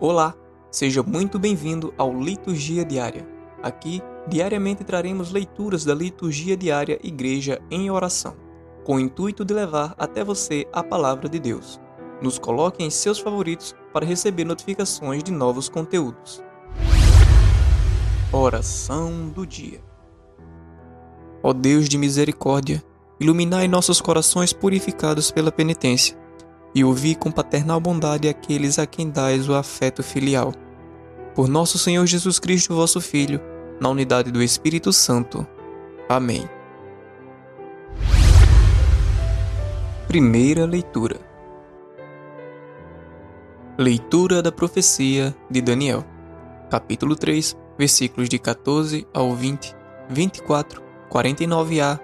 [0.00, 0.32] Olá,
[0.70, 3.26] seja muito bem-vindo ao Liturgia Diária.
[3.60, 8.36] Aqui, diariamente traremos leituras da Liturgia Diária Igreja em Oração,
[8.84, 11.80] com o intuito de levar até você a palavra de Deus.
[12.22, 16.44] Nos coloque em seus favoritos para receber notificações de novos conteúdos.
[18.32, 19.80] Oração do Dia
[21.42, 22.84] Ó Deus de misericórdia,
[23.18, 26.17] iluminai nossos corações purificados pela penitência
[26.74, 30.52] e ouvi com paternal bondade aqueles a quem dais o afeto filial.
[31.34, 33.40] Por nosso Senhor Jesus Cristo, vosso Filho,
[33.80, 35.46] na unidade do Espírito Santo.
[36.08, 36.48] Amém.
[40.08, 41.20] Primeira leitura.
[43.76, 46.04] Leitura da profecia de Daniel.
[46.70, 49.76] Capítulo 3, versículos de 14 ao 20,
[50.08, 52.00] 24, 49a,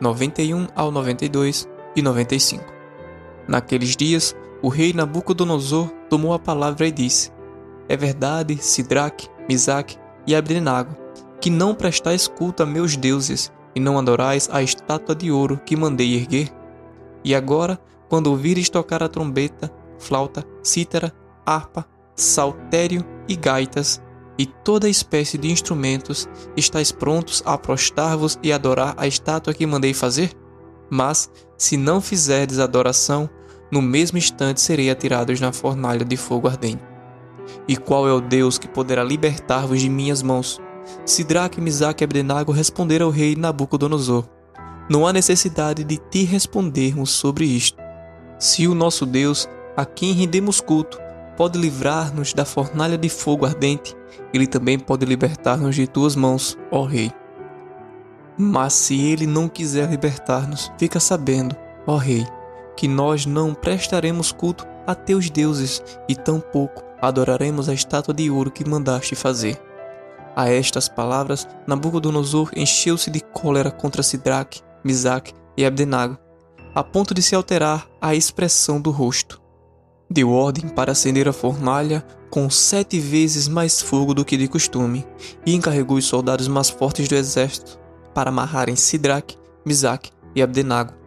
[0.00, 2.77] 91 ao 92 e 95.
[3.48, 7.32] Naqueles dias, o rei Nabucodonosor tomou a palavra e disse:
[7.88, 9.96] É verdade, Sidraque, Misaque
[10.26, 10.94] e Abdenago,
[11.40, 15.76] que não prestais culto a meus deuses e não adorais a estátua de ouro que
[15.76, 16.50] mandei erguer?
[17.24, 21.12] E agora, quando ouvires tocar a trombeta, flauta, cítara,
[21.46, 24.02] harpa, saltério e gaitas,
[24.38, 29.92] e toda espécie de instrumentos, estáis prontos a prostrar-vos e adorar a estátua que mandei
[29.92, 30.32] fazer?
[30.88, 33.28] Mas, se não fizerdes adoração,
[33.70, 36.82] no mesmo instante serei atirados na fornalha de fogo ardente.
[37.66, 40.60] E qual é o Deus que poderá libertar-vos de minhas mãos?
[41.04, 44.24] Sidraque, Misaque e Abdenago responderam ao rei Nabucodonosor.
[44.88, 47.78] Não há necessidade de te respondermos sobre isto.
[48.38, 50.98] Se o nosso Deus, a quem rendemos culto,
[51.36, 53.94] pode livrar-nos da fornalha de fogo ardente,
[54.32, 57.12] ele também pode libertar-nos de tuas mãos, ó rei.
[58.36, 61.54] Mas se ele não quiser libertar-nos, fica sabendo,
[61.86, 62.26] ó rei,
[62.78, 68.52] que nós não prestaremos culto a teus deuses e tampouco adoraremos a estátua de ouro
[68.52, 69.60] que mandaste fazer.
[70.36, 76.16] A estas palavras, Nabucodonosor encheu-se de cólera contra Sidraque, Misaque e Abdenago,
[76.72, 79.42] a ponto de se alterar a expressão do rosto.
[80.08, 85.04] Deu ordem para acender a fornalha com sete vezes mais fogo do que de costume
[85.44, 87.76] e encarregou os soldados mais fortes do exército
[88.14, 90.97] para amarrarem Sidraque, Misaque e Abdenago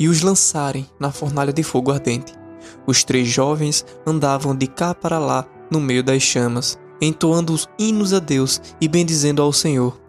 [0.00, 2.32] e os lançarem na fornalha de fogo ardente.
[2.86, 8.14] Os três jovens andavam de cá para lá no meio das chamas, entoando os hinos
[8.14, 10.00] a Deus e bendizendo ao Senhor.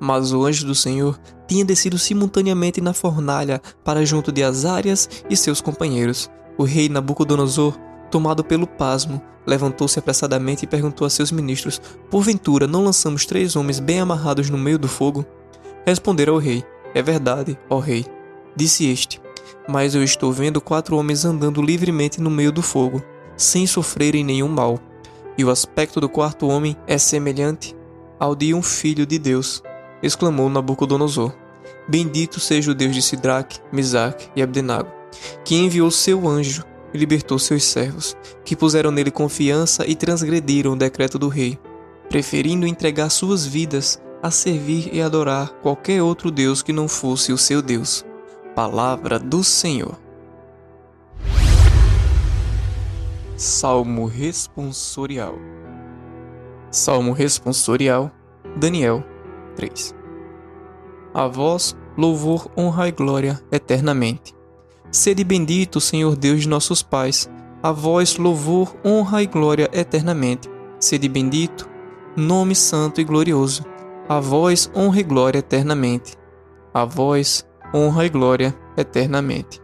[0.00, 5.36] Mas o anjo do Senhor tinha descido simultaneamente na fornalha para junto de Azárias e
[5.36, 6.28] seus companheiros.
[6.58, 7.78] O rei Nabucodonosor,
[8.10, 11.80] tomado pelo pasmo, levantou-se apressadamente e perguntou a seus ministros:
[12.10, 15.24] Porventura não lançamos três homens bem amarrados no meio do fogo?
[15.86, 16.64] Responderam ao rei:
[16.94, 18.04] É verdade, ó rei.
[18.54, 19.20] Disse este:
[19.68, 23.02] Mas eu estou vendo quatro homens andando livremente no meio do fogo,
[23.36, 24.78] sem sofrerem nenhum mal.
[25.38, 27.74] E o aspecto do quarto homem é semelhante
[28.18, 29.62] ao de um filho de Deus,
[30.02, 31.32] exclamou Nabucodonosor.
[31.88, 34.90] Bendito seja o Deus de Sidraque, Misaque e Abdenago,
[35.44, 40.76] que enviou seu anjo e libertou seus servos, que puseram nele confiança e transgrediram o
[40.76, 41.58] decreto do rei,
[42.08, 47.38] preferindo entregar suas vidas a servir e adorar qualquer outro Deus que não fosse o
[47.38, 48.04] seu Deus.
[48.62, 49.98] Palavra do Senhor.
[53.34, 55.34] Salmo responsorial.
[56.70, 58.10] Salmo responsorial,
[58.58, 59.02] Daniel
[59.56, 59.94] 3.
[61.14, 64.34] A vós, louvor, honra e glória eternamente.
[64.92, 67.30] Sede bendito, Senhor Deus de nossos pais,
[67.62, 70.50] a vós, louvor, honra e glória eternamente.
[70.78, 71.66] Sede bendito,
[72.14, 73.64] nome santo e glorioso,
[74.06, 76.14] a vós, honra e glória eternamente.
[76.74, 77.42] A vós,
[77.74, 79.60] honra e glória eternamente.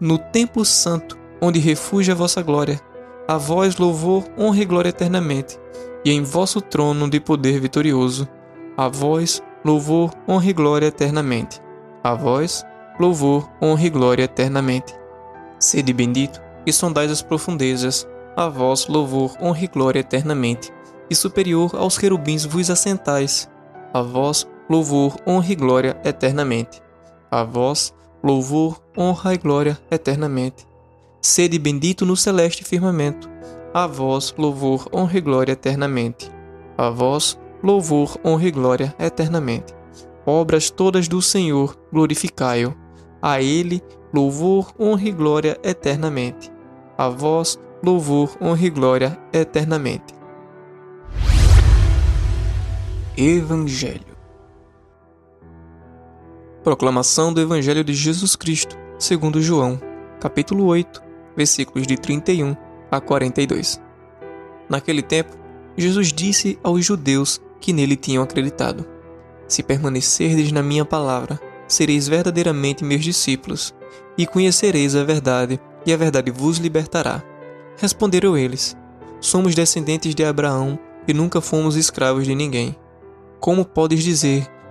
[0.00, 2.80] No templo santo, onde refugia a vossa glória,
[3.26, 5.58] a vós louvor, honra e glória eternamente,
[6.04, 8.28] e em vosso trono de poder vitorioso,
[8.76, 11.60] a vós louvor, honra e glória eternamente.
[12.02, 12.64] A vós
[12.98, 14.94] louvor, honra e glória eternamente.
[15.58, 20.72] Sede bendito, e sondais as profundezas, a vós louvor, honra e glória eternamente,
[21.08, 23.50] e superior aos querubins vos assentais,
[23.92, 26.80] a vós louvor, honra e glória eternamente.
[27.30, 27.94] A vós,
[28.24, 30.66] louvor, honra e glória eternamente.
[31.22, 33.30] Sede bendito no celeste firmamento.
[33.72, 36.28] A vós, louvor, honra e glória eternamente.
[36.76, 39.72] A vós, louvor, honra e glória eternamente.
[40.26, 42.74] Obras todas do Senhor, glorificai-o.
[43.22, 43.80] A Ele,
[44.12, 46.50] louvor, honra e glória eternamente.
[46.98, 50.14] A vós, louvor, honra e glória eternamente.
[53.16, 54.09] Evangelho.
[56.62, 59.80] Proclamação do Evangelho de Jesus Cristo, segundo João,
[60.20, 61.02] capítulo 8,
[61.34, 62.54] versículos de 31
[62.90, 63.80] a 42.
[64.68, 65.38] Naquele tempo,
[65.74, 68.86] Jesus disse aos judeus que nele tinham acreditado:
[69.48, 73.74] Se permanecerdes na minha palavra, sereis verdadeiramente meus discípulos,
[74.18, 77.22] e conhecereis a verdade, e a verdade vos libertará.
[77.78, 78.76] Responderam eles:
[79.18, 80.78] Somos descendentes de Abraão
[81.08, 82.76] e nunca fomos escravos de ninguém.
[83.40, 84.46] Como podes dizer,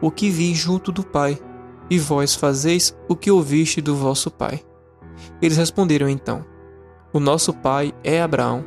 [0.00, 1.38] o que vi junto do Pai,
[1.88, 4.62] e vós fazeis o que ouviste do vosso Pai.
[5.40, 6.44] Eles responderam então:
[7.12, 8.64] O nosso pai é Abraão.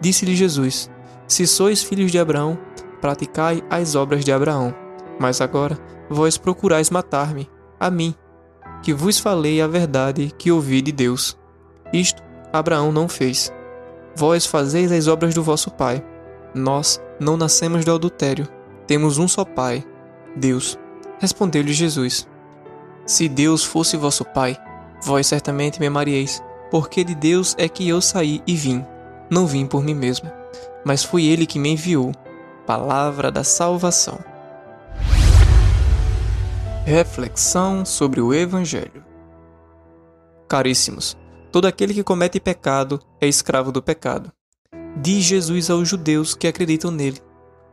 [0.00, 0.90] Disse-lhe Jesus:
[1.26, 2.58] Se sois filhos de Abraão,
[3.00, 4.74] praticai as obras de Abraão.
[5.18, 5.78] Mas agora
[6.10, 7.48] vós procurais matar-me,
[7.78, 8.14] a mim,
[8.82, 11.38] que vos falei a verdade que ouvi de Deus.
[11.92, 12.22] Isto
[12.52, 13.52] Abraão não fez.
[14.16, 16.04] Vós fazeis as obras do vosso pai.
[16.54, 18.46] Nós não nascemos do adultério.
[18.86, 19.84] Temos um só pai,
[20.36, 20.78] Deus.
[21.18, 22.28] Respondeu-lhe Jesus:
[23.06, 24.56] Se Deus fosse vosso pai,
[25.02, 28.84] vós certamente me amaríeis, porque de Deus é que eu saí e vim.
[29.30, 30.30] Não vim por mim mesmo,
[30.84, 32.12] mas foi ele que me enviou.
[32.66, 34.18] Palavra da salvação.
[36.84, 39.04] Reflexão sobre o Evangelho.
[40.48, 41.16] Caríssimos,
[41.50, 44.30] todo aquele que comete pecado é escravo do pecado.
[44.96, 47.20] Diz Jesus aos judeus que acreditam nele.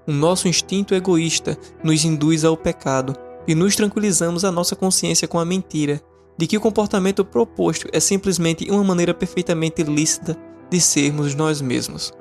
[0.08, 3.16] O nosso instinto egoísta nos induz ao pecado
[3.48, 6.02] e nos tranquilizamos a nossa consciência com a mentira
[6.38, 10.36] de que o comportamento proposto é simplesmente uma maneira perfeitamente lícita
[10.70, 12.12] de sermos nós mesmos.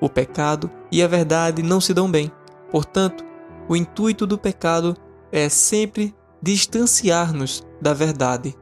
[0.00, 2.32] O pecado e a verdade não se dão bem.
[2.70, 3.24] Portanto,
[3.68, 4.96] o intuito do pecado
[5.30, 8.54] é sempre distanciar-nos da verdade,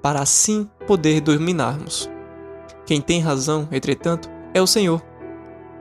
[0.00, 2.08] para assim poder dominarmos.
[2.86, 5.02] Quem tem razão, entretanto, é o Senhor.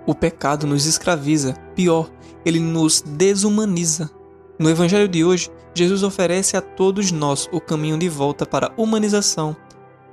[0.07, 2.11] O pecado nos escraviza, pior,
[2.45, 4.11] ele nos desumaniza.
[4.59, 8.73] No Evangelho de hoje, Jesus oferece a todos nós o caminho de volta para a
[8.79, 9.57] humanização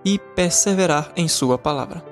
[0.02, 2.02] e perseverar em Sua palavra.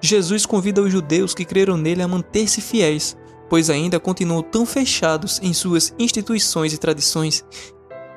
[0.00, 3.14] Jesus convida os judeus que creram nele a manter-se fiéis,
[3.50, 7.44] pois ainda continuam tão fechados em suas instituições e tradições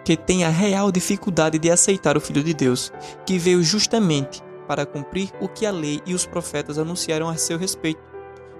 [0.06, 2.89] que têm a real dificuldade de aceitar o Filho de Deus,
[3.25, 7.57] que veio justamente para cumprir o que a lei e os profetas anunciaram a seu
[7.57, 8.14] respeito.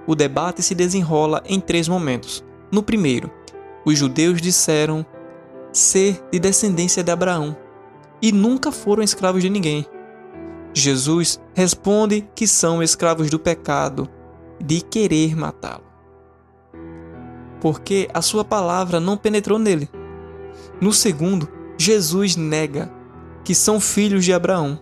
[0.08, 2.44] O debate se desenrola em três momentos.
[2.72, 3.32] No primeiro,
[3.86, 5.06] os judeus disseram
[5.72, 7.56] ser de descendência de Abraão
[8.22, 9.86] e nunca foram escravos de ninguém.
[10.74, 14.10] Jesus responde que são escravos do pecado,
[14.60, 15.84] de querer matá-lo.
[17.62, 19.90] Porque a sua palavra não penetrou nele.
[20.80, 22.92] No segundo, Jesus nega
[23.44, 24.80] que são filhos de Abraão,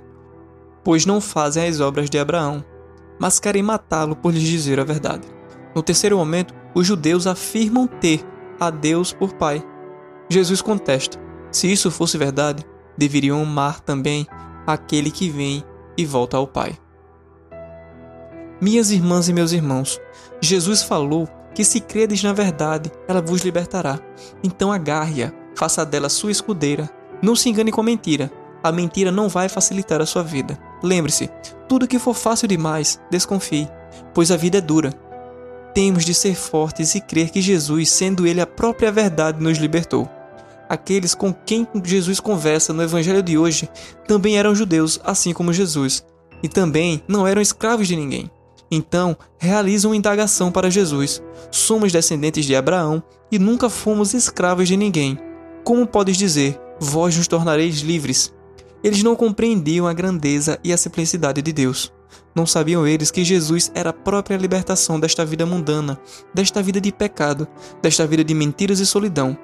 [0.84, 2.64] pois não fazem as obras de Abraão,
[3.20, 5.28] mas querem matá-lo por lhes dizer a verdade.
[5.76, 8.24] No terceiro momento, os judeus afirmam ter
[8.60, 9.64] a Deus por Pai.
[10.30, 11.20] Jesus contesta:
[11.52, 12.66] se isso fosse verdade,
[12.98, 14.28] deveriam amar também
[14.66, 15.64] aquele que vem
[15.98, 16.78] e volta ao Pai.
[18.62, 20.00] Minhas irmãs e meus irmãos,
[20.42, 24.00] Jesus falou que se credes na verdade, ela vos libertará.
[24.44, 26.90] Então agarre-a, faça dela sua escudeira.
[27.22, 28.32] Não se engane com mentira.
[28.64, 30.58] A mentira não vai facilitar a sua vida.
[30.84, 31.30] Lembre-se,
[31.68, 33.70] tudo que for fácil demais, desconfie,
[34.14, 34.92] pois a vida é dura.
[35.74, 40.08] Temos de ser fortes e crer que Jesus, sendo Ele a própria verdade, nos libertou.
[40.70, 43.70] Aqueles com quem Jesus conversa no Evangelho de hoje
[44.08, 46.06] também eram judeus, assim como Jesus,
[46.44, 48.30] e também não eram escravos de ninguém.
[48.70, 51.22] Então, realizam uma indagação para Jesus:
[51.52, 55.18] Somos descendentes de Abraão e nunca fomos escravos de ninguém.
[55.64, 58.34] Como podes dizer, vós nos tornareis livres?
[58.84, 61.92] Eles não compreendiam a grandeza e a simplicidade de Deus.
[62.36, 66.00] Não sabiam eles que Jesus era a própria libertação desta vida mundana,
[66.34, 67.48] desta vida de pecado,
[67.82, 69.38] desta vida de mentiras e solidão,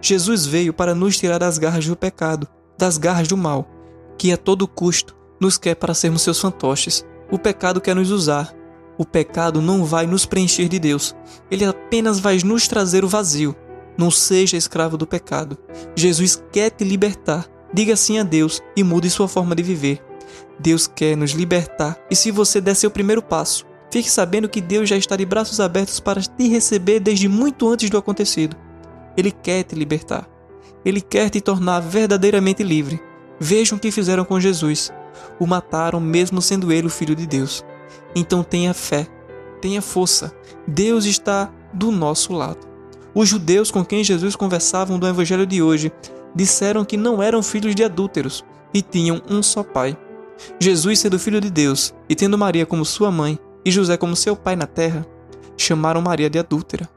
[0.00, 2.46] Jesus veio para nos tirar das garras do pecado,
[2.78, 3.68] das garras do mal,
[4.16, 7.04] que a todo custo nos quer para sermos seus fantoches.
[7.30, 8.54] O pecado quer nos usar.
[8.96, 11.14] O pecado não vai nos preencher de Deus.
[11.50, 13.54] Ele apenas vai nos trazer o vazio.
[13.98, 15.58] Não seja escravo do pecado.
[15.96, 17.46] Jesus quer te libertar.
[17.76, 20.02] Diga sim a Deus e mude sua forma de viver.
[20.58, 24.88] Deus quer nos libertar e se você der seu primeiro passo, fique sabendo que Deus
[24.88, 28.56] já está de braços abertos para te receber desde muito antes do acontecido.
[29.14, 30.26] Ele quer te libertar.
[30.86, 32.98] Ele quer te tornar verdadeiramente livre.
[33.38, 34.90] Vejam o que fizeram com Jesus.
[35.38, 37.62] O mataram mesmo sendo ele o filho de Deus.
[38.14, 39.06] Então tenha fé,
[39.60, 40.34] tenha força.
[40.66, 42.66] Deus está do nosso lado.
[43.14, 45.92] Os judeus com quem Jesus conversavam do evangelho de hoje
[46.36, 49.96] disseram que não eram filhos de adúlteros e tinham um só pai.
[50.60, 54.36] Jesus, sendo filho de Deus e tendo Maria como sua mãe e José como seu
[54.36, 55.06] pai na terra,
[55.56, 56.88] chamaram Maria de adúltera.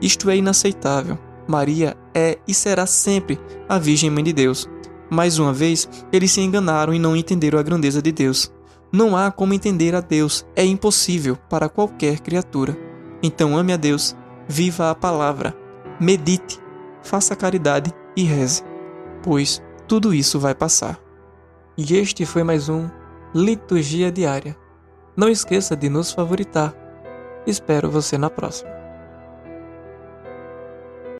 [0.00, 1.18] Isto é inaceitável.
[1.48, 4.68] Maria é e será sempre a Virgem Mãe de Deus.
[5.10, 8.52] Mais uma vez, eles se enganaram e não entenderam a grandeza de Deus.
[8.92, 12.76] Não há como entender a Deus, é impossível para qualquer criatura.
[13.22, 14.14] Então ame a Deus,
[14.46, 15.56] viva a palavra,
[15.98, 16.58] medite,
[17.02, 18.62] faça caridade e reze,
[19.22, 20.98] pois tudo isso vai passar.
[21.76, 22.88] E este foi mais um
[23.34, 24.56] Liturgia Diária.
[25.16, 26.74] Não esqueça de nos favoritar.
[27.46, 28.81] Espero você na próxima.